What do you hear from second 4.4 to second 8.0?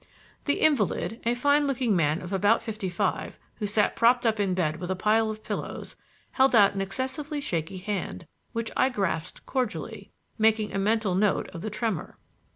bed with a pile of pillows, held out an excessively shaky